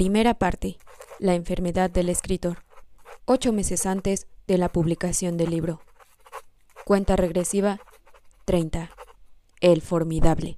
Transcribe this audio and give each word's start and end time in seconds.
Primera 0.00 0.32
parte. 0.32 0.78
La 1.18 1.34
enfermedad 1.34 1.90
del 1.90 2.08
escritor. 2.08 2.64
Ocho 3.26 3.52
meses 3.52 3.84
antes 3.84 4.28
de 4.46 4.56
la 4.56 4.72
publicación 4.72 5.36
del 5.36 5.50
libro. 5.50 5.82
Cuenta 6.86 7.16
regresiva 7.16 7.80
30. 8.46 8.88
El 9.60 9.82
formidable. 9.82 10.56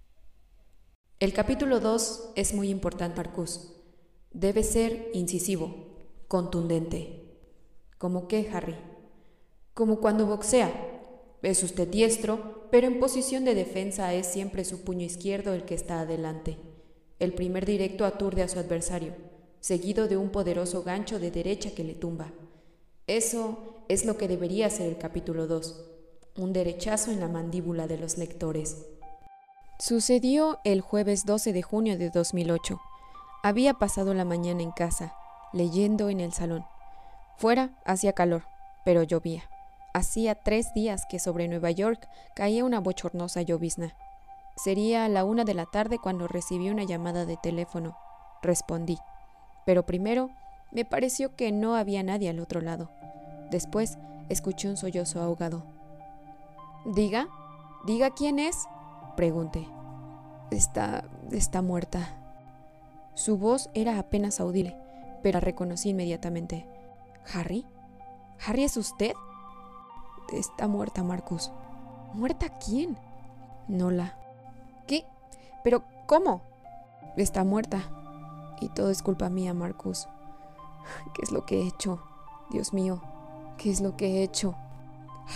El 1.18 1.32
capítulo 1.32 1.80
2 1.80 2.34
es 2.36 2.54
muy 2.54 2.70
importante, 2.70 3.16
Marcus. 3.16 3.72
Debe 4.30 4.62
ser 4.62 5.10
incisivo, 5.12 5.74
contundente. 6.28 7.24
¿Cómo 7.98 8.28
qué, 8.28 8.48
Harry? 8.54 8.76
Como 9.74 9.98
cuando 9.98 10.24
boxea. 10.24 10.72
Es 11.42 11.64
usted 11.64 11.88
diestro, 11.88 12.68
pero 12.70 12.86
en 12.86 13.00
posición 13.00 13.44
de 13.44 13.56
defensa 13.56 14.14
es 14.14 14.28
siempre 14.28 14.64
su 14.64 14.84
puño 14.84 15.04
izquierdo 15.04 15.52
el 15.52 15.64
que 15.64 15.74
está 15.74 15.98
adelante. 15.98 16.58
El 17.18 17.34
primer 17.34 17.66
directo 17.66 18.04
aturde 18.04 18.44
a 18.44 18.48
su 18.48 18.60
adversario, 18.60 19.31
seguido 19.62 20.08
de 20.08 20.16
un 20.16 20.30
poderoso 20.30 20.82
gancho 20.82 21.20
de 21.20 21.30
derecha 21.30 21.70
que 21.70 21.84
le 21.84 21.94
tumba. 21.94 22.32
Eso 23.06 23.84
es 23.88 24.04
lo 24.04 24.18
que 24.18 24.26
debería 24.26 24.68
ser 24.68 24.88
el 24.88 24.98
capítulo 24.98 25.46
2, 25.46 25.84
un 26.36 26.52
derechazo 26.52 27.12
en 27.12 27.20
la 27.20 27.28
mandíbula 27.28 27.86
de 27.86 27.96
los 27.96 28.18
lectores. 28.18 28.84
Sucedió 29.78 30.58
el 30.64 30.80
jueves 30.80 31.24
12 31.26 31.52
de 31.52 31.62
junio 31.62 31.96
de 31.96 32.10
2008. 32.10 32.80
Había 33.44 33.74
pasado 33.74 34.14
la 34.14 34.24
mañana 34.24 34.62
en 34.62 34.72
casa, 34.72 35.14
leyendo 35.52 36.08
en 36.08 36.18
el 36.18 36.32
salón. 36.32 36.64
Fuera 37.38 37.80
hacía 37.84 38.14
calor, 38.14 38.42
pero 38.84 39.04
llovía. 39.04 39.44
Hacía 39.94 40.34
tres 40.34 40.74
días 40.74 41.06
que 41.08 41.20
sobre 41.20 41.46
Nueva 41.46 41.70
York 41.70 42.08
caía 42.34 42.64
una 42.64 42.80
bochornosa 42.80 43.42
llovizna. 43.42 43.94
Sería 44.56 45.08
la 45.08 45.22
una 45.22 45.44
de 45.44 45.54
la 45.54 45.66
tarde 45.66 45.98
cuando 46.02 46.26
recibí 46.26 46.68
una 46.68 46.82
llamada 46.82 47.26
de 47.26 47.36
teléfono. 47.36 47.96
Respondí. 48.42 48.98
Pero 49.64 49.84
primero 49.86 50.30
me 50.70 50.84
pareció 50.84 51.36
que 51.36 51.52
no 51.52 51.76
había 51.76 52.02
nadie 52.02 52.28
al 52.30 52.40
otro 52.40 52.60
lado. 52.60 52.90
Después 53.50 53.98
escuché 54.28 54.68
un 54.68 54.76
sollozo 54.76 55.20
ahogado. 55.20 55.64
Diga, 56.84 57.28
diga 57.86 58.10
quién 58.10 58.38
es, 58.38 58.66
pregunté. 59.16 59.68
Está, 60.50 61.04
está 61.30 61.62
muerta. 61.62 62.08
Su 63.14 63.36
voz 63.36 63.70
era 63.74 63.98
apenas 63.98 64.40
audible, 64.40 64.76
pero 65.22 65.36
la 65.36 65.40
reconocí 65.40 65.90
inmediatamente. 65.90 66.66
¿Harry? 67.34 67.66
¿Harry 68.44 68.64
es 68.64 68.76
usted? 68.76 69.12
Está 70.32 70.66
muerta, 70.66 71.02
Marcus. 71.02 71.52
¿Muerta 72.14 72.48
quién? 72.58 72.96
Nola. 73.68 74.16
¿Qué? 74.86 75.04
¿Pero 75.62 75.84
cómo? 76.06 76.42
Está 77.16 77.44
muerta. 77.44 78.01
Y 78.62 78.68
todo 78.68 78.90
es 78.90 79.02
culpa 79.02 79.28
mía, 79.28 79.54
Marcus. 79.54 80.06
¿Qué 81.14 81.22
es 81.22 81.32
lo 81.32 81.44
que 81.44 81.60
he 81.60 81.66
hecho? 81.66 82.00
Dios 82.50 82.72
mío, 82.72 83.02
¿qué 83.58 83.70
es 83.70 83.80
lo 83.80 83.96
que 83.96 84.06
he 84.06 84.22
hecho? 84.22 84.54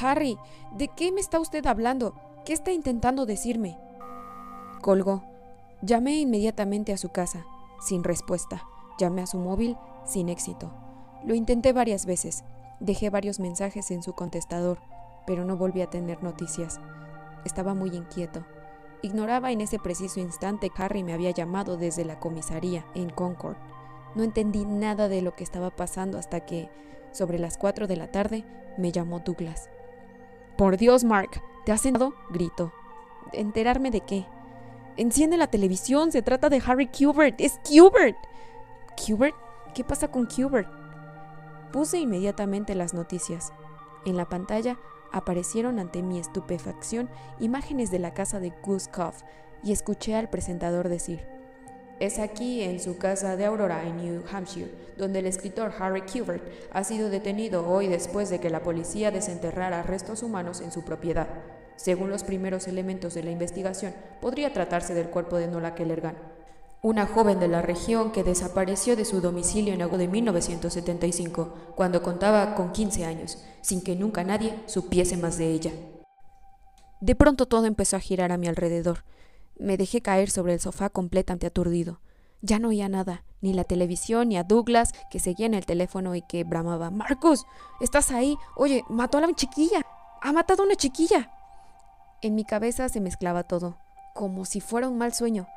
Harry, 0.01 0.39
¿de 0.77 0.87
qué 0.87 1.11
me 1.11 1.21
está 1.21 1.41
usted 1.41 1.67
hablando? 1.67 2.15
¿Qué 2.45 2.53
está 2.53 2.71
intentando 2.71 3.27
decirme? 3.27 3.79
Colgó. 4.81 5.25
Llamé 5.83 6.21
inmediatamente 6.21 6.93
a 6.93 6.99
su 6.99 7.09
casa, 7.09 7.45
sin 7.81 8.05
respuesta. 8.05 8.63
Llamé 8.97 9.23
a 9.23 9.27
su 9.27 9.39
móvil, 9.39 9.77
sin 10.05 10.29
éxito. 10.29 10.71
Lo 11.25 11.35
intenté 11.35 11.73
varias 11.73 12.07
veces. 12.07 12.45
Dejé 12.79 13.11
varios 13.11 13.41
mensajes 13.41 13.91
en 13.91 14.05
su 14.05 14.13
contestador, 14.13 14.79
pero 15.27 15.45
no 15.45 15.57
volví 15.57 15.83
a 15.83 15.91
tener 15.91 16.23
noticias. 16.23 16.79
Estaba 17.45 17.75
muy 17.75 17.91
inquieto. 17.91 18.45
Ignoraba 19.07 19.53
en 19.53 19.61
ese 19.61 19.79
preciso 19.79 20.19
instante 20.19 20.69
que 20.69 20.83
Harry 20.83 21.05
me 21.05 21.15
había 21.15 21.31
llamado 21.31 21.77
desde 21.77 22.05
la 22.05 22.19
comisaría 22.19 22.85
en 22.97 23.09
Concord. 23.09 23.57
No 24.17 24.25
entendí 24.25 24.65
nada 24.65 25.07
de 25.09 25.23
lo 25.23 25.37
que 25.37 25.45
estaba 25.45 25.71
pasando 25.71 26.19
hasta 26.19 26.41
que, 26.41 26.69
sobre 27.13 27.39
las 27.39 27.57
cuatro 27.57 27.87
de 27.87 27.95
la 27.95 28.11
tarde, 28.11 28.45
me 28.77 28.91
llamó 28.91 29.21
Douglas. 29.21 29.71
Por 30.59 30.77
Dios, 30.77 31.05
Mark, 31.05 31.41
¿te 31.65 31.71
has 31.71 31.87
enterado? 31.87 32.15
gritó. 32.31 32.73
¿Enterarme 33.33 33.93
de 33.93 34.01
qué? 34.01 34.27
Enciende 34.97 35.37
la 35.37 35.47
televisión, 35.47 36.11
se 36.11 36.23
trata 36.23 36.49
de 36.49 36.61
Harry 36.67 36.89
Kubert, 36.89 37.41
es 37.41 37.61
Kubert. 37.65 38.17
¿Kubert? 39.07 39.37
¿Qué 39.73 39.85
pasa 39.85 40.11
con 40.11 40.27
Kubert? 40.27 40.69
Puse 41.73 42.01
inmediatamente 42.01 42.75
las 42.75 42.93
noticias. 42.93 43.53
En 44.05 44.17
la 44.17 44.29
pantalla 44.29 44.77
aparecieron 45.13 45.79
ante 45.79 46.03
mi 46.03 46.19
estupefacción 46.19 47.09
imágenes 47.39 47.91
de 47.91 47.99
la 47.99 48.15
casa 48.15 48.41
de 48.41 48.53
Guskov 48.63 49.15
y 49.63 49.73
escuché 49.73 50.15
al 50.15 50.29
presentador 50.29 50.89
decir, 50.89 51.37
es 51.99 52.19
aquí, 52.19 52.61
en 52.61 52.79
su 52.79 52.99
casa 52.99 53.37
de 53.37 53.47
Aurora, 53.47 53.87
en 53.87 53.97
New 53.97 54.23
Hampshire, 54.31 54.71
donde 54.99 55.21
el 55.21 55.27
escritor 55.27 55.73
Harry 55.79 56.03
Kubert 56.03 56.43
ha 56.71 56.85
sido 56.85 57.09
detenido 57.09 57.67
hoy 57.67 57.87
después 57.87 58.29
de 58.29 58.39
que 58.39 58.51
la 58.51 58.63
policía 58.63 59.11
desenterrara 59.11 59.83
restos 59.83 60.23
humanos 60.23 60.61
en 60.61 60.73
su 60.73 60.85
propiedad. 60.85 61.27
Según 61.77 62.11
los 62.11 62.23
primeros 62.23 62.69
elementos 62.69 63.15
de 63.15 63.23
la 63.23 63.31
investigación, 63.31 63.95
podría 64.21 64.53
tratarse 64.53 64.93
del 64.93 65.09
cuerpo 65.09 65.37
de 65.37 65.47
Nola 65.47 65.75
Kellergan, 65.75 66.17
una 66.87 67.05
joven 67.09 67.41
de 67.41 67.49
la 67.49 67.63
región 67.63 68.13
que 68.13 68.23
desapareció 68.23 68.95
de 68.95 69.05
su 69.05 69.21
domicilio 69.21 69.75
en 69.75 69.83
agosto 69.83 69.99
de 69.99 70.07
1975, 70.07 71.53
cuando 71.75 72.01
contaba 72.01 72.55
con 72.55 72.71
15 72.71 73.05
años, 73.05 73.43
sin 73.61 73.83
que 73.83 73.97
nunca 73.97 74.23
nadie 74.23 74.57
supiese 74.67 75.17
más 75.17 75.37
de 75.37 75.51
ella. 75.51 75.73
De 77.01 77.17
pronto 77.17 77.47
todo 77.47 77.67
empezó 77.67 77.97
a 77.97 78.01
girar 78.01 78.31
a 78.31 78.37
mi 78.37 78.47
alrededor. 78.47 79.03
Me 79.59 79.77
dejé 79.77 80.01
caer 80.01 80.31
sobre 80.31 80.53
el 80.53 80.61
sofá 80.61 80.89
completamente 80.89 81.49
aturdido. 81.49 81.99
Ya 82.41 82.61
no 82.61 82.69
oía 82.69 82.89
nada, 82.89 83.25
ni 83.41 83.53
la 83.53 83.65
televisión, 83.65 84.29
ni 84.29 84.37
a 84.37 84.45
Douglas, 84.45 84.93
que 85.11 85.19
seguía 85.19 85.47
en 85.47 85.55
el 85.55 85.67
teléfono 85.67 86.15
y 86.15 86.23
que 86.23 86.45
bramaba, 86.45 86.93
Marcus, 86.93 87.47
¿estás 87.81 88.13
ahí? 88.13 88.37
Oye, 88.55 88.85
mató 88.89 89.19
a 89.19 89.23
la 89.23 89.35
chiquilla. 89.35 89.85
Ha 90.23 90.33
matado 90.33 90.63
a 90.63 90.67
una 90.67 90.77
chiquilla. 90.77 91.33
En 92.23 92.37
mi 92.37 92.45
cabeza 92.45 92.89
se 92.89 93.01
mezclaba 93.01 93.43
todo, 93.43 93.77
como 94.15 94.45
si 94.45 94.61
fuera 94.61 94.89
un 94.89 94.99
mal 94.99 95.13
sueño. 95.15 95.49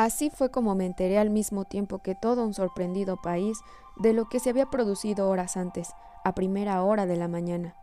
Así 0.00 0.30
fue 0.30 0.50
como 0.50 0.74
me 0.74 0.86
enteré 0.86 1.18
al 1.18 1.28
mismo 1.28 1.66
tiempo 1.66 1.98
que 1.98 2.14
todo 2.14 2.46
un 2.46 2.54
sorprendido 2.54 3.18
país 3.18 3.58
de 3.98 4.14
lo 4.14 4.30
que 4.30 4.40
se 4.40 4.48
había 4.48 4.64
producido 4.64 5.28
horas 5.28 5.58
antes, 5.58 5.90
a 6.24 6.34
primera 6.34 6.82
hora 6.82 7.04
de 7.04 7.18
la 7.18 7.28
mañana. 7.28 7.74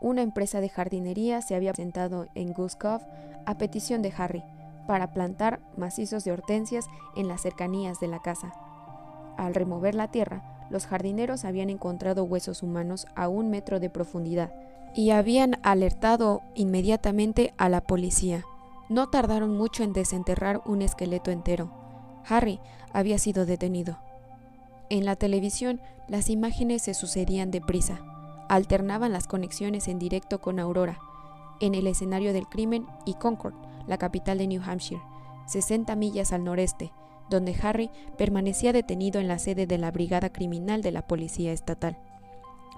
Una 0.00 0.22
empresa 0.22 0.62
de 0.62 0.70
jardinería 0.70 1.42
se 1.42 1.54
había 1.54 1.74
presentado 1.74 2.28
en 2.34 2.54
Guskov 2.54 3.02
a 3.44 3.58
petición 3.58 4.00
de 4.00 4.10
Harry 4.16 4.42
para 4.86 5.12
plantar 5.12 5.60
macizos 5.76 6.24
de 6.24 6.32
hortensias 6.32 6.86
en 7.14 7.28
las 7.28 7.42
cercanías 7.42 8.00
de 8.00 8.08
la 8.08 8.20
casa. 8.22 8.54
Al 9.36 9.54
remover 9.54 9.94
la 9.94 10.10
tierra, 10.10 10.66
los 10.70 10.86
jardineros 10.86 11.44
habían 11.44 11.68
encontrado 11.68 12.24
huesos 12.24 12.62
humanos 12.62 13.06
a 13.14 13.28
un 13.28 13.50
metro 13.50 13.80
de 13.80 13.90
profundidad 13.90 14.50
y 14.94 15.10
habían 15.10 15.58
alertado 15.62 16.40
inmediatamente 16.54 17.52
a 17.58 17.68
la 17.68 17.82
policía. 17.82 18.46
No 18.88 19.08
tardaron 19.08 19.56
mucho 19.56 19.82
en 19.82 19.92
desenterrar 19.92 20.62
un 20.64 20.82
esqueleto 20.82 21.30
entero. 21.30 21.70
Harry 22.28 22.60
había 22.92 23.18
sido 23.18 23.46
detenido. 23.46 23.98
En 24.90 25.04
la 25.04 25.16
televisión 25.16 25.80
las 26.08 26.30
imágenes 26.30 26.82
se 26.82 26.94
sucedían 26.94 27.50
deprisa. 27.50 28.00
Alternaban 28.48 29.12
las 29.12 29.26
conexiones 29.26 29.88
en 29.88 29.98
directo 29.98 30.40
con 30.40 30.60
Aurora, 30.60 30.98
en 31.60 31.74
el 31.74 31.86
escenario 31.86 32.32
del 32.32 32.46
crimen, 32.46 32.86
y 33.04 33.14
Concord, 33.14 33.54
la 33.86 33.98
capital 33.98 34.38
de 34.38 34.46
New 34.46 34.62
Hampshire, 34.64 35.02
60 35.46 35.96
millas 35.96 36.32
al 36.32 36.44
noreste, 36.44 36.92
donde 37.28 37.56
Harry 37.60 37.90
permanecía 38.16 38.72
detenido 38.72 39.20
en 39.20 39.26
la 39.26 39.38
sede 39.38 39.66
de 39.66 39.78
la 39.78 39.90
Brigada 39.90 40.30
Criminal 40.30 40.82
de 40.82 40.92
la 40.92 41.02
Policía 41.02 41.52
Estatal. 41.52 41.98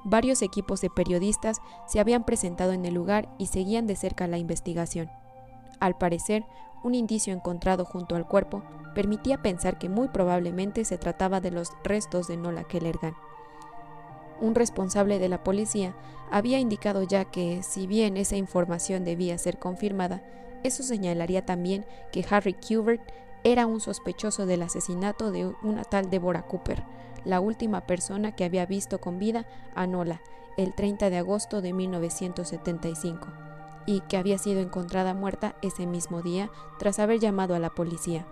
Varios 0.04 0.42
equipos 0.42 0.80
de 0.80 0.88
periodistas 0.88 1.58
se 1.86 2.00
habían 2.00 2.24
presentado 2.24 2.72
en 2.72 2.84
el 2.84 2.94
lugar 2.94 3.28
y 3.36 3.46
seguían 3.46 3.86
de 3.86 3.96
cerca 3.96 4.26
la 4.26 4.38
investigación. 4.38 5.10
Al 5.80 5.96
parecer, 5.96 6.44
un 6.82 6.94
indicio 6.94 7.32
encontrado 7.32 7.84
junto 7.84 8.14
al 8.14 8.26
cuerpo 8.26 8.62
permitía 8.94 9.42
pensar 9.42 9.78
que 9.78 9.88
muy 9.88 10.08
probablemente 10.08 10.84
se 10.84 10.98
trataba 10.98 11.40
de 11.40 11.50
los 11.50 11.72
restos 11.84 12.28
de 12.28 12.36
Nola 12.36 12.64
Kellergan. 12.64 13.14
Un 14.40 14.54
responsable 14.54 15.18
de 15.18 15.28
la 15.28 15.42
policía 15.42 15.94
había 16.30 16.58
indicado 16.58 17.02
ya 17.02 17.24
que, 17.24 17.62
si 17.62 17.86
bien 17.86 18.16
esa 18.16 18.36
información 18.36 19.04
debía 19.04 19.36
ser 19.38 19.58
confirmada, 19.58 20.22
eso 20.62 20.82
señalaría 20.82 21.44
también 21.44 21.86
que 22.12 22.24
Harry 22.30 22.54
Kubert 22.54 23.02
era 23.44 23.66
un 23.66 23.80
sospechoso 23.80 24.46
del 24.46 24.62
asesinato 24.62 25.30
de 25.30 25.46
una 25.62 25.84
tal 25.84 26.10
Deborah 26.10 26.46
Cooper, 26.46 26.84
la 27.24 27.40
última 27.40 27.86
persona 27.86 28.34
que 28.34 28.44
había 28.44 28.66
visto 28.66 29.00
con 29.00 29.18
vida 29.18 29.46
a 29.74 29.86
Nola 29.86 30.20
el 30.56 30.74
30 30.74 31.10
de 31.10 31.18
agosto 31.18 31.62
de 31.62 31.72
1975 31.72 33.47
y 33.88 34.00
que 34.02 34.18
había 34.18 34.36
sido 34.36 34.60
encontrada 34.60 35.14
muerta 35.14 35.56
ese 35.62 35.86
mismo 35.86 36.20
día 36.20 36.50
tras 36.78 36.98
haber 36.98 37.20
llamado 37.20 37.54
a 37.54 37.58
la 37.58 37.70
policía. 37.70 38.26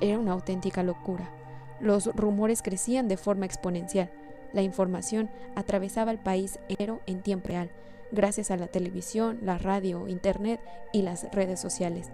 Era 0.00 0.18
una 0.18 0.32
auténtica 0.32 0.82
locura. 0.82 1.30
Los 1.78 2.06
rumores 2.16 2.62
crecían 2.62 3.06
de 3.06 3.16
forma 3.16 3.46
exponencial. 3.46 4.10
La 4.52 4.62
información 4.62 5.30
atravesaba 5.54 6.10
el 6.10 6.18
país 6.18 6.58
entero 6.68 7.00
en 7.06 7.22
tiempo 7.22 7.46
real, 7.46 7.70
gracias 8.10 8.50
a 8.50 8.56
la 8.56 8.66
televisión, 8.66 9.38
la 9.42 9.56
radio, 9.56 10.08
internet 10.08 10.60
y 10.92 11.02
las 11.02 11.30
redes 11.30 11.60
sociales. 11.60 12.10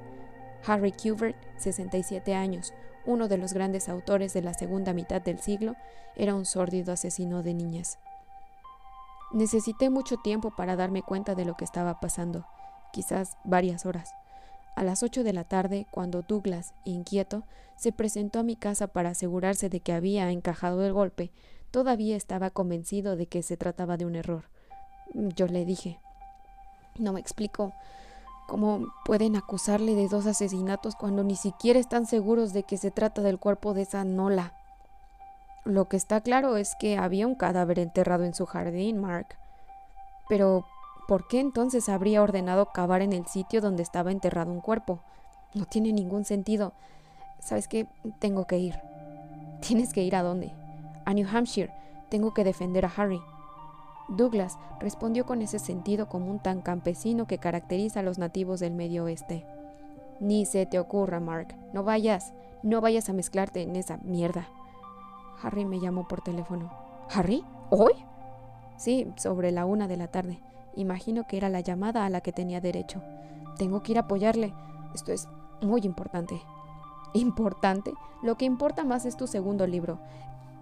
Harry 0.66 0.92
Kubert, 0.92 1.38
67 1.56 2.34
años, 2.34 2.74
uno 3.06 3.28
de 3.28 3.38
los 3.38 3.54
grandes 3.54 3.88
autores 3.88 4.34
de 4.34 4.42
la 4.42 4.52
segunda 4.52 4.92
mitad 4.92 5.22
del 5.22 5.38
siglo, 5.38 5.74
era 6.16 6.34
un 6.34 6.44
sórdido 6.44 6.92
asesino 6.92 7.42
de 7.42 7.54
niñas. 7.54 7.98
Necesité 9.32 9.88
mucho 9.88 10.18
tiempo 10.18 10.50
para 10.54 10.76
darme 10.76 11.02
cuenta 11.02 11.34
de 11.34 11.46
lo 11.46 11.54
que 11.54 11.64
estaba 11.64 11.98
pasando, 11.98 12.44
quizás 12.92 13.36
varias 13.44 13.86
horas. 13.86 14.10
A 14.76 14.84
las 14.84 15.02
ocho 15.02 15.24
de 15.24 15.32
la 15.32 15.44
tarde, 15.44 15.86
cuando 15.90 16.22
Douglas, 16.22 16.72
inquieto, 16.84 17.44
se 17.76 17.92
presentó 17.92 18.38
a 18.38 18.44
mi 18.44 18.56
casa 18.56 18.86
para 18.86 19.10
asegurarse 19.10 19.68
de 19.68 19.80
que 19.80 19.92
había 19.92 20.30
encajado 20.30 20.84
el 20.84 20.92
golpe, 20.92 21.32
todavía 21.70 22.16
estaba 22.16 22.50
convencido 22.50 23.16
de 23.16 23.26
que 23.26 23.42
se 23.42 23.56
trataba 23.56 23.96
de 23.96 24.06
un 24.06 24.14
error. 24.14 24.44
Yo 25.14 25.46
le 25.46 25.64
dije, 25.64 25.98
no 26.98 27.12
me 27.12 27.20
explico 27.20 27.72
cómo 28.46 28.86
pueden 29.04 29.36
acusarle 29.36 29.94
de 29.94 30.08
dos 30.08 30.26
asesinatos 30.26 30.96
cuando 30.96 31.22
ni 31.22 31.36
siquiera 31.36 31.78
están 31.78 32.06
seguros 32.06 32.52
de 32.52 32.62
que 32.62 32.76
se 32.76 32.90
trata 32.90 33.22
del 33.22 33.38
cuerpo 33.38 33.74
de 33.74 33.82
esa 33.82 34.04
Nola. 34.04 34.54
Lo 35.64 35.88
que 35.88 35.96
está 35.96 36.20
claro 36.20 36.56
es 36.56 36.74
que 36.78 36.96
había 36.96 37.26
un 37.26 37.34
cadáver 37.34 37.78
enterrado 37.78 38.24
en 38.24 38.32
su 38.32 38.46
jardín, 38.46 39.00
Mark. 39.00 39.36
Pero, 40.28 40.66
¿por 41.08 41.26
qué 41.26 41.40
entonces 41.40 41.88
habría 41.88 42.22
ordenado 42.22 42.66
cavar 42.66 43.00
en 43.00 43.14
el 43.14 43.26
sitio 43.26 43.62
donde 43.62 43.82
estaba 43.82 44.12
enterrado 44.12 44.52
un 44.52 44.60
cuerpo? 44.60 45.00
No 45.54 45.64
tiene 45.64 45.90
ningún 45.90 46.26
sentido. 46.26 46.74
¿Sabes 47.40 47.66
qué? 47.66 47.86
Tengo 48.18 48.46
que 48.46 48.58
ir. 48.58 48.74
¿Tienes 49.60 49.94
que 49.94 50.02
ir 50.02 50.14
a 50.14 50.22
dónde? 50.22 50.52
A 51.06 51.14
New 51.14 51.26
Hampshire. 51.26 51.72
Tengo 52.10 52.34
que 52.34 52.44
defender 52.44 52.84
a 52.84 52.92
Harry. 52.94 53.20
Douglas 54.08 54.58
respondió 54.80 55.24
con 55.24 55.40
ese 55.40 55.58
sentido 55.58 56.10
común 56.10 56.40
tan 56.40 56.60
campesino 56.60 57.26
que 57.26 57.38
caracteriza 57.38 58.00
a 58.00 58.02
los 58.02 58.18
nativos 58.18 58.60
del 58.60 58.74
medio 58.74 59.04
oeste. 59.04 59.46
Ni 60.20 60.44
se 60.44 60.66
te 60.66 60.78
ocurra, 60.78 61.20
Mark. 61.20 61.56
No 61.72 61.84
vayas. 61.84 62.34
No 62.62 62.82
vayas 62.82 63.08
a 63.08 63.14
mezclarte 63.14 63.62
en 63.62 63.76
esa 63.76 63.96
mierda. 64.02 64.46
Harry 65.42 65.64
me 65.64 65.80
llamó 65.80 66.06
por 66.06 66.20
teléfono. 66.20 66.70
¿Harry? 67.10 67.44
¿Hoy? 67.70 67.92
Sí, 68.76 69.10
sobre 69.16 69.52
la 69.52 69.64
una 69.64 69.88
de 69.88 69.96
la 69.96 70.08
tarde. 70.08 70.40
Imagino 70.78 71.26
que 71.26 71.36
era 71.36 71.48
la 71.48 71.58
llamada 71.58 72.06
a 72.06 72.08
la 72.08 72.20
que 72.20 72.32
tenía 72.32 72.60
derecho. 72.60 73.02
Tengo 73.58 73.82
que 73.82 73.92
ir 73.92 73.98
a 73.98 74.02
apoyarle. 74.02 74.54
Esto 74.94 75.10
es 75.10 75.28
muy 75.60 75.80
importante. 75.80 76.40
¿Importante? 77.14 77.92
Lo 78.22 78.36
que 78.36 78.44
importa 78.44 78.84
más 78.84 79.04
es 79.04 79.16
tu 79.16 79.26
segundo 79.26 79.66
libro. 79.66 79.98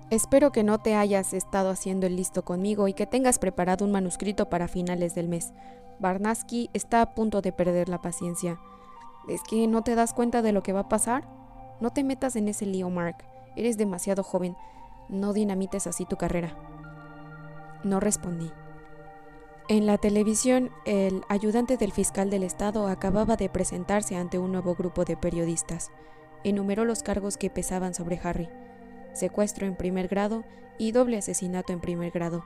Espero 0.08 0.52
que 0.52 0.62
no 0.62 0.78
te 0.78 0.94
hayas 0.94 1.34
estado 1.34 1.68
haciendo 1.68 2.06
el 2.06 2.16
listo 2.16 2.46
conmigo 2.46 2.88
y 2.88 2.94
que 2.94 3.06
tengas 3.06 3.38
preparado 3.38 3.84
un 3.84 3.92
manuscrito 3.92 4.48
para 4.48 4.68
finales 4.68 5.14
del 5.14 5.28
mes. 5.28 5.52
Barnaski 5.98 6.70
está 6.72 7.02
a 7.02 7.14
punto 7.14 7.42
de 7.42 7.52
perder 7.52 7.90
la 7.90 8.00
paciencia. 8.00 8.58
¿Es 9.28 9.42
que 9.42 9.66
no 9.66 9.82
te 9.82 9.94
das 9.96 10.14
cuenta 10.14 10.40
de 10.40 10.52
lo 10.52 10.62
que 10.62 10.72
va 10.72 10.80
a 10.80 10.88
pasar? 10.88 11.28
No 11.78 11.90
te 11.90 12.04
metas 12.04 12.36
en 12.36 12.48
ese 12.48 12.64
lío, 12.64 12.88
Mark. 12.88 13.16
Eres 13.54 13.76
demasiado 13.76 14.22
joven. 14.22 14.56
No 15.10 15.34
dinamites 15.34 15.86
así 15.86 16.06
tu 16.06 16.16
carrera. 16.16 16.56
No 17.84 18.00
respondí. 18.00 18.50
En 19.68 19.84
la 19.84 19.98
televisión, 19.98 20.70
el 20.84 21.24
ayudante 21.28 21.76
del 21.76 21.90
fiscal 21.90 22.30
del 22.30 22.44
estado 22.44 22.86
acababa 22.86 23.34
de 23.34 23.48
presentarse 23.48 24.14
ante 24.14 24.38
un 24.38 24.52
nuevo 24.52 24.76
grupo 24.76 25.04
de 25.04 25.16
periodistas. 25.16 25.90
Enumeró 26.44 26.84
los 26.84 27.02
cargos 27.02 27.36
que 27.36 27.50
pesaban 27.50 27.92
sobre 27.92 28.20
Harry. 28.22 28.48
Secuestro 29.12 29.66
en 29.66 29.74
primer 29.74 30.06
grado 30.06 30.44
y 30.78 30.92
doble 30.92 31.18
asesinato 31.18 31.72
en 31.72 31.80
primer 31.80 32.12
grado. 32.12 32.44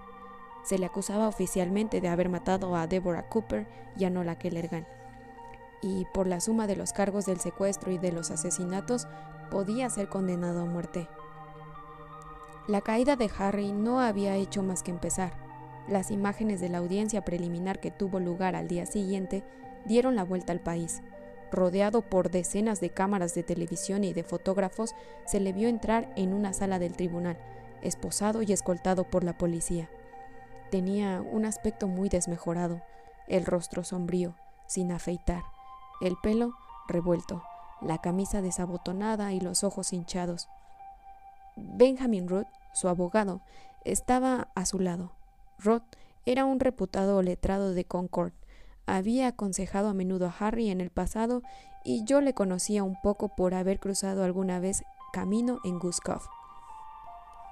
Se 0.64 0.78
le 0.78 0.87
acusaba 0.87 1.28
oficialmente 1.28 2.00
de 2.00 2.08
haber 2.08 2.31
matado 2.31 2.75
a 2.75 2.87
Deborah 2.87 3.28
Cooper 3.28 3.66
y 3.99 4.06
a 4.06 4.11
Nola 4.11 4.38
Kellergan. 4.38 4.87
Y 5.82 6.06
por 6.14 6.26
la 6.26 6.40
suma 6.40 6.66
de 6.66 6.76
los 6.76 6.94
cargos 6.94 7.26
del 7.26 7.38
secuestro 7.38 7.93
y 7.93 7.99
de 7.99 8.12
los 8.12 8.31
asesinatos, 8.31 9.08
podía 9.50 9.90
ser 9.90 10.08
condenado 10.08 10.62
a 10.62 10.64
muerte. 10.64 11.06
La 12.66 12.81
caída 12.81 13.16
de 13.16 13.31
Harry 13.38 13.73
no 13.73 14.00
había 14.00 14.37
hecho 14.37 14.62
más 14.62 14.82
que 14.82 14.90
empezar. 14.90 15.50
Las 15.88 16.10
imágenes 16.10 16.60
de 16.60 16.68
la 16.68 16.78
audiencia 16.78 17.24
preliminar 17.24 17.80
que 17.80 17.90
tuvo 17.90 18.20
lugar 18.20 18.54
al 18.56 18.68
día 18.68 18.86
siguiente 18.86 19.42
dieron 19.84 20.16
la 20.16 20.24
vuelta 20.24 20.52
al 20.52 20.60
país. 20.60 21.02
Rodeado 21.50 22.02
por 22.02 22.30
decenas 22.30 22.80
de 22.80 22.90
cámaras 22.90 23.34
de 23.34 23.42
televisión 23.42 24.04
y 24.04 24.12
de 24.12 24.22
fotógrafos, 24.22 24.94
se 25.26 25.40
le 25.40 25.52
vio 25.52 25.68
entrar 25.68 26.12
en 26.16 26.32
una 26.32 26.52
sala 26.52 26.78
del 26.78 26.94
tribunal, 26.94 27.38
esposado 27.82 28.42
y 28.42 28.52
escoltado 28.52 29.04
por 29.04 29.24
la 29.24 29.36
policía. 29.36 29.90
Tenía 30.70 31.20
un 31.20 31.44
aspecto 31.44 31.88
muy 31.88 32.08
desmejorado, 32.08 32.82
el 33.26 33.44
rostro 33.44 33.82
sombrío, 33.82 34.36
sin 34.66 34.92
afeitar, 34.92 35.42
el 36.00 36.14
pelo 36.22 36.52
revuelto, 36.86 37.42
la 37.80 37.98
camisa 37.98 38.42
desabotonada 38.42 39.32
y 39.32 39.40
los 39.40 39.64
ojos 39.64 39.92
hinchados. 39.92 40.48
Benjamin 41.56 42.28
Roth, 42.28 42.48
su 42.72 42.88
abogado, 42.88 43.40
estaba 43.84 44.48
a 44.54 44.66
su 44.66 44.78
lado. 44.78 45.12
Roth 45.62 45.84
era 46.26 46.44
un 46.44 46.60
reputado 46.60 47.22
letrado 47.22 47.72
de 47.74 47.84
Concord. 47.84 48.32
Había 48.86 49.28
aconsejado 49.28 49.88
a 49.88 49.94
menudo 49.94 50.26
a 50.26 50.34
Harry 50.38 50.70
en 50.70 50.80
el 50.80 50.90
pasado 50.90 51.42
y 51.84 52.04
yo 52.04 52.20
le 52.20 52.34
conocía 52.34 52.82
un 52.82 53.00
poco 53.00 53.28
por 53.34 53.54
haber 53.54 53.78
cruzado 53.78 54.24
alguna 54.24 54.58
vez 54.58 54.82
camino 55.12 55.60
en 55.64 55.78
Guskov. 55.78 56.22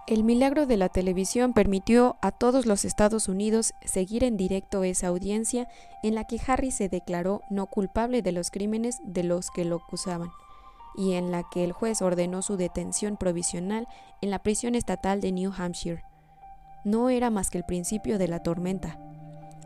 El 0.06 0.24
milagro 0.24 0.64
de 0.64 0.78
la 0.78 0.88
televisión 0.88 1.52
permitió 1.52 2.16
a 2.22 2.32
todos 2.32 2.64
los 2.64 2.86
Estados 2.86 3.28
Unidos 3.28 3.74
seguir 3.84 4.24
en 4.24 4.38
directo 4.38 4.82
esa 4.82 5.08
audiencia 5.08 5.68
en 6.02 6.14
la 6.14 6.24
que 6.24 6.40
Harry 6.46 6.70
se 6.70 6.88
declaró 6.88 7.42
no 7.50 7.66
culpable 7.66 8.22
de 8.22 8.32
los 8.32 8.50
crímenes 8.50 9.00
de 9.04 9.22
los 9.22 9.50
que 9.50 9.66
lo 9.66 9.76
acusaban 9.76 10.30
y 10.96 11.12
en 11.12 11.30
la 11.30 11.44
que 11.50 11.62
el 11.62 11.72
juez 11.72 12.00
ordenó 12.00 12.40
su 12.40 12.56
detención 12.56 13.18
provisional 13.18 13.86
en 14.22 14.30
la 14.30 14.38
prisión 14.38 14.74
estatal 14.74 15.20
de 15.20 15.30
New 15.32 15.52
Hampshire. 15.56 16.02
No 16.84 17.10
era 17.10 17.30
más 17.30 17.50
que 17.50 17.58
el 17.58 17.64
principio 17.64 18.18
de 18.18 18.28
la 18.28 18.42
tormenta. 18.42 18.98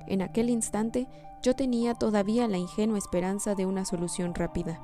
En 0.06 0.22
aquel 0.22 0.50
instante 0.50 1.08
yo 1.42 1.54
tenía 1.54 1.94
todavía 1.94 2.48
la 2.48 2.58
ingenua 2.58 2.98
esperanza 2.98 3.54
de 3.54 3.66
una 3.66 3.84
solución 3.84 4.34
rápida, 4.34 4.80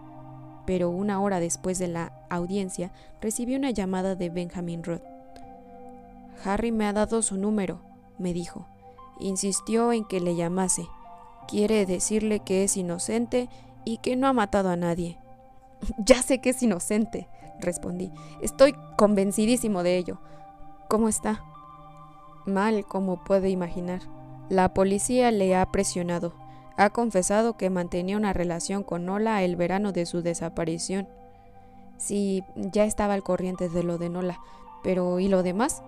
pero 0.67 0.91
una 0.91 1.21
hora 1.21 1.41
después 1.41 1.79
de 1.79 1.89
la 1.89 2.13
audiencia 2.31 2.93
recibí 3.21 3.55
una 3.57 3.71
llamada 3.71 4.15
de 4.15 4.29
Benjamin 4.29 4.83
Roth. 4.83 5.03
Harry 6.45 6.73
me 6.73 6.87
ha 6.87 6.93
dado 6.93 7.23
su 7.23 7.37
número, 7.37 7.81
me 8.19 8.33
dijo. 8.33 8.67
Insistió 9.21 9.93
en 9.93 10.05
que 10.05 10.21
le 10.21 10.37
llamase. 10.37 10.87
Quiere 11.49 11.87
decirle 11.87 12.41
que 12.41 12.65
es 12.65 12.77
inocente 12.77 13.49
y 13.85 13.99
que 13.99 14.17
no 14.17 14.27
ha 14.27 14.33
matado 14.33 14.69
a 14.69 14.77
nadie. 14.77 15.19
ya 15.99 16.23
sé 16.23 16.41
que 16.41 16.51
es 16.51 16.63
inocente, 16.63 17.29
respondí. 17.61 18.13
Estoy 18.43 18.75
convencidísimo 18.97 19.83
de 19.83 19.97
ello. 19.97 20.21
¿Cómo 20.89 21.09
está? 21.09 21.43
Mal, 22.49 22.85
como 22.87 23.23
puede 23.25 23.51
imaginar. 23.51 24.03
La 24.49 24.73
policía 24.75 25.31
le 25.31 25.55
ha 25.57 25.67
presionado. 25.67 26.35
Ha 26.77 26.91
confesado 26.91 27.57
que 27.57 27.71
mantenía 27.71 28.17
una 28.17 28.33
relación 28.33 28.83
con 28.83 29.05
Nola 29.05 29.43
el 29.43 29.57
verano 29.57 29.93
de 29.93 30.07
su 30.07 30.23
desaparición. 30.23 31.09
Sí, 31.97 32.45
ya 32.55 32.85
estaba 32.85 33.15
al 33.15 33.23
corriente 33.23 33.69
de 33.69 33.83
lo 33.83 33.99
de 33.99 34.09
Nola, 34.09 34.39
pero 34.83 35.19
¿y 35.19 35.29
lo 35.29 35.43
demás? 35.43 35.83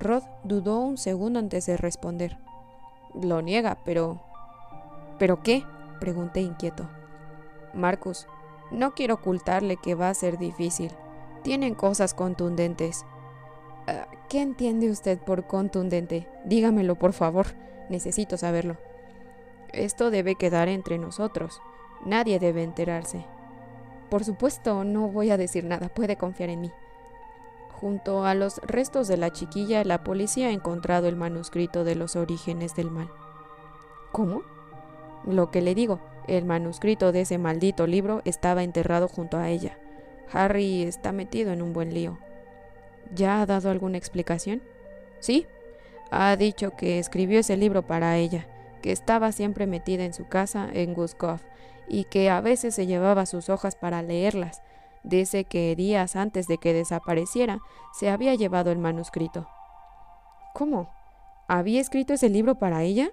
Rod 0.00 0.22
dudó 0.44 0.80
un 0.80 0.96
segundo 0.96 1.38
antes 1.38 1.66
de 1.66 1.76
responder. 1.76 2.38
Lo 3.14 3.42
niega, 3.42 3.78
pero... 3.84 4.20
¿Pero 5.18 5.42
qué? 5.42 5.64
pregunté 5.98 6.40
inquieto. 6.40 6.88
Marcus, 7.74 8.26
no 8.70 8.92
quiero 8.92 9.14
ocultarle 9.14 9.76
que 9.76 9.94
va 9.94 10.08
a 10.08 10.14
ser 10.14 10.38
difícil. 10.38 10.92
Tienen 11.42 11.74
cosas 11.74 12.14
contundentes. 12.14 13.04
¿Qué 14.28 14.42
entiende 14.42 14.90
usted 14.90 15.18
por 15.18 15.46
contundente? 15.46 16.28
Dígamelo, 16.44 16.96
por 16.96 17.12
favor. 17.12 17.46
Necesito 17.88 18.36
saberlo. 18.36 18.76
Esto 19.72 20.10
debe 20.10 20.34
quedar 20.34 20.68
entre 20.68 20.98
nosotros. 20.98 21.60
Nadie 22.04 22.38
debe 22.38 22.62
enterarse. 22.62 23.24
Por 24.10 24.24
supuesto, 24.24 24.84
no 24.84 25.08
voy 25.08 25.30
a 25.30 25.36
decir 25.36 25.64
nada. 25.64 25.88
Puede 25.88 26.16
confiar 26.16 26.50
en 26.50 26.60
mí. 26.62 26.72
Junto 27.80 28.24
a 28.24 28.34
los 28.34 28.58
restos 28.58 29.08
de 29.08 29.16
la 29.16 29.30
chiquilla, 29.30 29.84
la 29.84 30.02
policía 30.02 30.48
ha 30.48 30.52
encontrado 30.52 31.06
el 31.08 31.16
manuscrito 31.16 31.84
de 31.84 31.94
los 31.94 32.16
orígenes 32.16 32.74
del 32.74 32.90
mal. 32.90 33.08
¿Cómo? 34.12 34.42
Lo 35.24 35.50
que 35.50 35.62
le 35.62 35.74
digo, 35.74 36.00
el 36.26 36.44
manuscrito 36.44 37.12
de 37.12 37.22
ese 37.22 37.38
maldito 37.38 37.86
libro 37.86 38.20
estaba 38.24 38.62
enterrado 38.62 39.08
junto 39.08 39.36
a 39.36 39.48
ella. 39.48 39.78
Harry 40.32 40.82
está 40.82 41.12
metido 41.12 41.52
en 41.52 41.62
un 41.62 41.72
buen 41.72 41.94
lío. 41.94 42.18
¿Ya 43.14 43.40
ha 43.40 43.46
dado 43.46 43.70
alguna 43.70 43.98
explicación? 43.98 44.62
Sí. 45.20 45.46
Ha 46.10 46.36
dicho 46.36 46.76
que 46.76 46.98
escribió 46.98 47.40
ese 47.40 47.56
libro 47.56 47.86
para 47.86 48.16
ella, 48.16 48.46
que 48.82 48.92
estaba 48.92 49.32
siempre 49.32 49.66
metida 49.66 50.04
en 50.04 50.14
su 50.14 50.26
casa 50.26 50.68
en 50.72 50.94
Guskov 50.94 51.40
y 51.86 52.04
que 52.04 52.30
a 52.30 52.40
veces 52.40 52.74
se 52.74 52.86
llevaba 52.86 53.26
sus 53.26 53.48
hojas 53.48 53.76
para 53.76 54.02
leerlas, 54.02 54.62
Dice 55.02 55.44
que 55.44 55.74
días 55.76 56.16
antes 56.16 56.46
de 56.48 56.58
que 56.58 56.74
desapareciera 56.74 57.60
se 57.92 58.10
había 58.10 58.34
llevado 58.34 58.70
el 58.70 58.78
manuscrito. 58.78 59.48
¿Cómo? 60.54 60.92
¿Había 61.46 61.80
escrito 61.80 62.12
ese 62.12 62.28
libro 62.28 62.56
para 62.56 62.82
ella? 62.82 63.10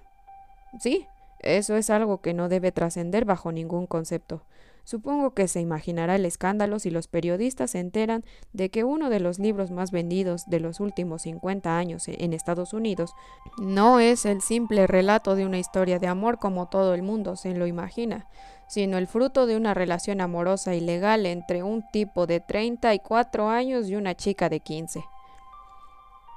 Sí, 0.79 1.07
eso 1.39 1.75
es 1.77 1.89
algo 1.89 2.21
que 2.21 2.33
no 2.33 2.49
debe 2.49 2.71
trascender 2.71 3.23
bajo 3.23 3.51
ningún 3.51 3.87
concepto. 3.87 4.43
Supongo 4.85 5.33
que 5.33 5.47
se 5.47 5.61
imaginará 5.61 6.15
el 6.15 6.25
escándalo 6.27 6.77
si 6.77 6.91
los 6.91 7.07
periodistas 7.07 7.71
se 7.71 7.79
enteran 7.79 8.23
de 8.53 8.69
que 8.69 8.83
uno 8.83 9.09
de 9.09 9.19
los 9.19 9.39
libros 9.39 9.71
más 9.71 9.89
vendidos 9.89 10.45
de 10.45 10.59
los 10.59 10.79
últimos 10.79 11.23
50 11.23 11.75
años 11.75 12.07
en 12.07 12.33
Estados 12.33 12.71
Unidos 12.71 13.15
no 13.57 13.99
es 13.99 14.25
el 14.25 14.41
simple 14.41 14.85
relato 14.85 15.35
de 15.35 15.43
una 15.47 15.57
historia 15.57 15.97
de 15.97 16.05
amor 16.05 16.37
como 16.37 16.67
todo 16.67 16.93
el 16.93 17.01
mundo 17.01 17.35
se 17.35 17.55
lo 17.55 17.65
imagina, 17.65 18.27
sino 18.67 18.99
el 18.99 19.07
fruto 19.07 19.47
de 19.47 19.57
una 19.57 19.73
relación 19.73 20.21
amorosa 20.21 20.75
y 20.75 20.81
legal 20.81 21.25
entre 21.25 21.63
un 21.63 21.83
tipo 21.91 22.27
de 22.27 22.39
34 22.39 23.49
años 23.49 23.89
y 23.89 23.95
una 23.95 24.13
chica 24.13 24.49
de 24.49 24.59
15. 24.59 25.03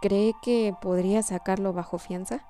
¿Cree 0.01 0.33
que 0.41 0.73
podría 0.81 1.23
sacarlo 1.23 1.75
bajo 1.75 1.99
fianza? 1.99 2.41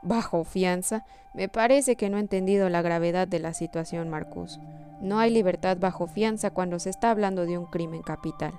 Bajo 0.00 0.44
fianza. 0.44 1.04
Me 1.34 1.50
parece 1.50 1.96
que 1.96 2.08
no 2.08 2.16
ha 2.16 2.20
entendido 2.20 2.70
la 2.70 2.80
gravedad 2.80 3.28
de 3.28 3.40
la 3.40 3.52
situación, 3.52 4.08
Marcus. 4.08 4.58
No 5.00 5.18
hay 5.18 5.30
libertad 5.30 5.76
bajo 5.78 6.06
fianza 6.06 6.50
cuando 6.50 6.78
se 6.78 6.90
está 6.90 7.10
hablando 7.10 7.44
de 7.46 7.58
un 7.58 7.66
crimen 7.66 8.02
capital. 8.02 8.54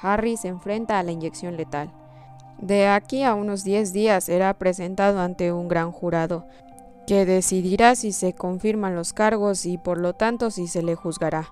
Harry 0.00 0.36
se 0.36 0.48
enfrenta 0.48 0.98
a 0.98 1.02
la 1.02 1.12
inyección 1.12 1.56
letal. 1.56 1.92
De 2.58 2.88
aquí 2.88 3.22
a 3.22 3.34
unos 3.34 3.64
10 3.64 3.92
días 3.92 4.24
será 4.24 4.54
presentado 4.54 5.20
ante 5.20 5.52
un 5.52 5.68
gran 5.68 5.92
jurado, 5.92 6.46
que 7.06 7.26
decidirá 7.26 7.94
si 7.94 8.12
se 8.12 8.32
confirman 8.32 8.96
los 8.96 9.12
cargos 9.12 9.66
y 9.66 9.78
por 9.78 9.98
lo 9.98 10.14
tanto 10.14 10.50
si 10.50 10.66
se 10.66 10.82
le 10.82 10.94
juzgará. 10.94 11.48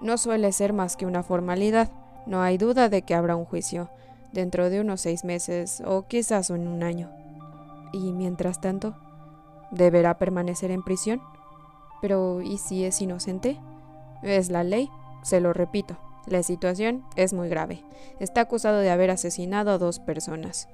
No 0.00 0.18
suele 0.18 0.52
ser 0.52 0.72
más 0.72 0.96
que 0.96 1.06
una 1.06 1.22
formalidad. 1.22 1.90
No 2.26 2.42
hay 2.42 2.58
duda 2.58 2.88
de 2.88 3.02
que 3.02 3.14
habrá 3.14 3.36
un 3.36 3.44
juicio, 3.44 3.90
dentro 4.32 4.70
de 4.70 4.80
unos 4.80 5.00
seis 5.00 5.24
meses 5.24 5.82
o 5.86 6.02
quizás 6.06 6.50
en 6.50 6.66
un 6.66 6.82
año. 6.82 7.10
Y 7.92 8.12
mientras 8.12 8.60
tanto, 8.60 8.94
¿deberá 9.70 10.18
permanecer 10.18 10.70
en 10.70 10.82
prisión? 10.82 11.20
Pero 12.00 12.40
¿y 12.42 12.58
si 12.58 12.84
es 12.84 13.00
inocente? 13.00 13.58
Es 14.22 14.50
la 14.50 14.64
ley, 14.64 14.90
se 15.22 15.40
lo 15.40 15.52
repito. 15.52 15.96
La 16.26 16.42
situación 16.42 17.04
es 17.16 17.32
muy 17.32 17.48
grave. 17.48 17.82
Está 18.18 18.42
acusado 18.42 18.78
de 18.78 18.90
haber 18.90 19.10
asesinado 19.10 19.70
a 19.70 19.78
dos 19.78 19.98
personas. 19.98 20.68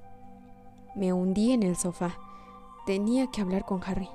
Me 0.94 1.12
hundí 1.12 1.52
en 1.52 1.62
el 1.62 1.76
sofá. 1.76 2.18
Tenía 2.84 3.28
que 3.28 3.40
hablar 3.40 3.64
con 3.64 3.82
Harry. 3.84 4.08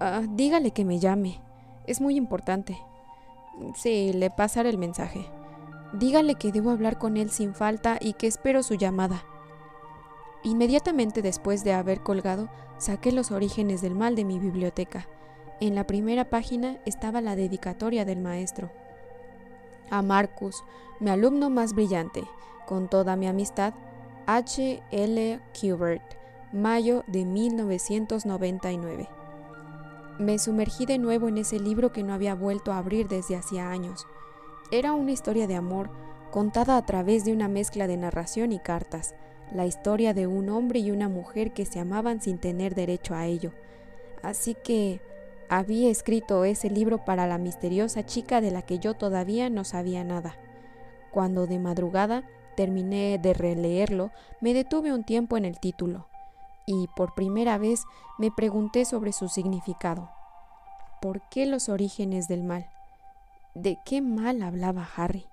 Ah, 0.00 0.22
dígale 0.28 0.72
que 0.72 0.84
me 0.84 0.98
llame. 0.98 1.40
Es 1.86 2.00
muy 2.00 2.16
importante. 2.16 2.78
Sí, 3.74 4.12
le 4.12 4.30
pasaré 4.30 4.70
el 4.70 4.78
mensaje. 4.78 5.26
Dígale 5.92 6.36
que 6.36 6.52
debo 6.52 6.70
hablar 6.70 6.98
con 6.98 7.16
él 7.16 7.30
sin 7.30 7.54
falta 7.54 7.98
y 8.00 8.14
que 8.14 8.26
espero 8.26 8.62
su 8.62 8.74
llamada. 8.74 9.24
Inmediatamente 10.42 11.22
después 11.22 11.64
de 11.64 11.72
haber 11.72 12.00
colgado, 12.02 12.48
saqué 12.78 13.12
los 13.12 13.30
orígenes 13.30 13.80
del 13.82 13.94
mal 13.94 14.16
de 14.16 14.24
mi 14.24 14.38
biblioteca. 14.38 15.06
En 15.62 15.76
la 15.76 15.86
primera 15.86 16.24
página 16.24 16.78
estaba 16.86 17.20
la 17.20 17.36
dedicatoria 17.36 18.04
del 18.04 18.18
maestro. 18.18 18.72
A 19.90 20.02
Marcus, 20.02 20.64
mi 20.98 21.08
alumno 21.08 21.50
más 21.50 21.72
brillante, 21.72 22.24
con 22.66 22.88
toda 22.88 23.14
mi 23.14 23.28
amistad, 23.28 23.72
H. 24.26 24.82
L. 24.90 25.40
Kubert, 25.54 26.02
mayo 26.52 27.04
de 27.06 27.24
1999. 27.24 29.08
Me 30.18 30.40
sumergí 30.40 30.84
de 30.84 30.98
nuevo 30.98 31.28
en 31.28 31.38
ese 31.38 31.60
libro 31.60 31.92
que 31.92 32.02
no 32.02 32.12
había 32.12 32.34
vuelto 32.34 32.72
a 32.72 32.78
abrir 32.78 33.06
desde 33.06 33.36
hacía 33.36 33.70
años. 33.70 34.08
Era 34.72 34.94
una 34.94 35.12
historia 35.12 35.46
de 35.46 35.54
amor 35.54 35.90
contada 36.32 36.76
a 36.76 36.84
través 36.84 37.24
de 37.24 37.32
una 37.32 37.46
mezcla 37.46 37.86
de 37.86 37.98
narración 37.98 38.50
y 38.50 38.58
cartas, 38.58 39.14
la 39.54 39.64
historia 39.64 40.12
de 40.12 40.26
un 40.26 40.48
hombre 40.48 40.80
y 40.80 40.90
una 40.90 41.08
mujer 41.08 41.52
que 41.52 41.66
se 41.66 41.78
amaban 41.78 42.20
sin 42.20 42.38
tener 42.38 42.74
derecho 42.74 43.14
a 43.14 43.26
ello. 43.26 43.52
Así 44.24 44.56
que 44.56 45.00
había 45.58 45.90
escrito 45.90 46.46
ese 46.46 46.70
libro 46.70 47.04
para 47.04 47.26
la 47.26 47.36
misteriosa 47.36 48.06
chica 48.06 48.40
de 48.40 48.50
la 48.50 48.62
que 48.62 48.78
yo 48.78 48.94
todavía 48.94 49.50
no 49.50 49.64
sabía 49.64 50.02
nada. 50.02 50.34
Cuando 51.10 51.46
de 51.46 51.58
madrugada 51.58 52.24
terminé 52.56 53.18
de 53.18 53.34
releerlo, 53.34 54.12
me 54.40 54.54
detuve 54.54 54.94
un 54.94 55.04
tiempo 55.04 55.36
en 55.36 55.44
el 55.44 55.60
título 55.60 56.08
y 56.64 56.88
por 56.96 57.14
primera 57.14 57.58
vez 57.58 57.84
me 58.18 58.30
pregunté 58.30 58.86
sobre 58.86 59.12
su 59.12 59.28
significado. 59.28 60.08
¿Por 61.02 61.20
qué 61.28 61.44
los 61.44 61.68
orígenes 61.68 62.28
del 62.28 62.44
mal? 62.44 62.70
¿De 63.54 63.78
qué 63.84 64.00
mal 64.00 64.40
hablaba 64.40 64.88
Harry? 64.96 65.26